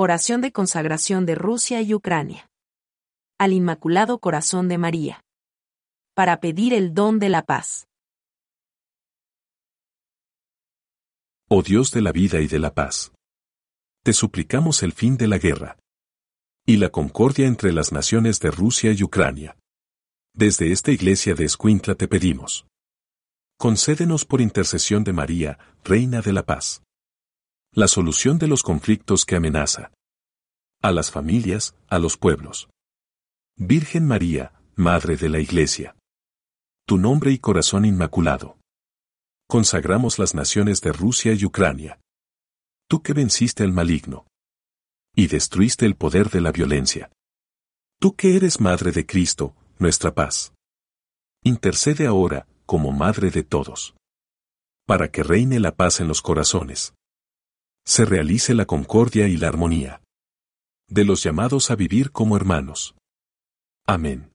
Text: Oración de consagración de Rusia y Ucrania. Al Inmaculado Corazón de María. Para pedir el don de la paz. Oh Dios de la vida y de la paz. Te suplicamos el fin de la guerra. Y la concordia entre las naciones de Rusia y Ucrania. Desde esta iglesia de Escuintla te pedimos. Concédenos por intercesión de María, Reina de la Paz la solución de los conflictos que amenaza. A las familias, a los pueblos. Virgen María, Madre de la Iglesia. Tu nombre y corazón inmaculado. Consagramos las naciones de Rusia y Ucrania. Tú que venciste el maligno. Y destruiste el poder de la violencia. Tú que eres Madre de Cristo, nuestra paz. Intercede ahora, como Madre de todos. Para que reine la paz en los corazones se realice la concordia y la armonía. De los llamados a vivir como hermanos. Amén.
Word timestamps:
Oración 0.00 0.40
de 0.40 0.52
consagración 0.52 1.26
de 1.26 1.34
Rusia 1.34 1.82
y 1.82 1.92
Ucrania. 1.92 2.48
Al 3.36 3.52
Inmaculado 3.52 4.20
Corazón 4.20 4.68
de 4.68 4.78
María. 4.78 5.24
Para 6.14 6.38
pedir 6.38 6.72
el 6.72 6.94
don 6.94 7.18
de 7.18 7.28
la 7.28 7.42
paz. 7.44 7.88
Oh 11.48 11.64
Dios 11.64 11.90
de 11.90 12.00
la 12.00 12.12
vida 12.12 12.40
y 12.40 12.46
de 12.46 12.60
la 12.60 12.74
paz. 12.74 13.10
Te 14.04 14.12
suplicamos 14.12 14.84
el 14.84 14.92
fin 14.92 15.16
de 15.16 15.26
la 15.26 15.38
guerra. 15.38 15.80
Y 16.64 16.76
la 16.76 16.90
concordia 16.90 17.48
entre 17.48 17.72
las 17.72 17.90
naciones 17.90 18.38
de 18.38 18.52
Rusia 18.52 18.92
y 18.92 19.02
Ucrania. 19.02 19.56
Desde 20.32 20.70
esta 20.70 20.92
iglesia 20.92 21.34
de 21.34 21.44
Escuintla 21.44 21.96
te 21.96 22.06
pedimos. 22.06 22.68
Concédenos 23.58 24.24
por 24.24 24.40
intercesión 24.40 25.02
de 25.02 25.12
María, 25.12 25.58
Reina 25.82 26.20
de 26.20 26.34
la 26.34 26.44
Paz 26.44 26.82
la 27.72 27.86
solución 27.86 28.38
de 28.38 28.48
los 28.48 28.62
conflictos 28.62 29.24
que 29.24 29.36
amenaza. 29.36 29.92
A 30.80 30.92
las 30.92 31.10
familias, 31.10 31.74
a 31.88 31.98
los 31.98 32.16
pueblos. 32.16 32.68
Virgen 33.56 34.06
María, 34.06 34.52
Madre 34.76 35.16
de 35.16 35.28
la 35.28 35.40
Iglesia. 35.40 35.96
Tu 36.86 36.98
nombre 36.98 37.32
y 37.32 37.38
corazón 37.38 37.84
inmaculado. 37.84 38.58
Consagramos 39.48 40.18
las 40.18 40.34
naciones 40.34 40.80
de 40.80 40.92
Rusia 40.92 41.32
y 41.34 41.44
Ucrania. 41.44 42.00
Tú 42.88 43.02
que 43.02 43.12
venciste 43.12 43.64
el 43.64 43.72
maligno. 43.72 44.26
Y 45.16 45.26
destruiste 45.26 45.84
el 45.84 45.96
poder 45.96 46.30
de 46.30 46.40
la 46.40 46.52
violencia. 46.52 47.10
Tú 48.00 48.14
que 48.14 48.36
eres 48.36 48.60
Madre 48.60 48.92
de 48.92 49.04
Cristo, 49.04 49.56
nuestra 49.78 50.14
paz. 50.14 50.52
Intercede 51.42 52.06
ahora, 52.06 52.46
como 52.66 52.92
Madre 52.92 53.30
de 53.30 53.42
todos. 53.42 53.94
Para 54.86 55.10
que 55.10 55.24
reine 55.24 55.58
la 55.58 55.74
paz 55.74 55.98
en 56.00 56.08
los 56.08 56.22
corazones 56.22 56.94
se 57.88 58.04
realice 58.04 58.52
la 58.52 58.66
concordia 58.66 59.28
y 59.28 59.38
la 59.38 59.48
armonía. 59.48 60.02
De 60.90 61.04
los 61.04 61.22
llamados 61.22 61.70
a 61.70 61.76
vivir 61.76 62.12
como 62.12 62.34
hermanos. 62.34 62.94
Amén. 63.86 64.32